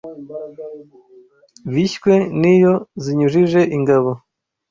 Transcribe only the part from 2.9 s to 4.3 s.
zinyujije ingabo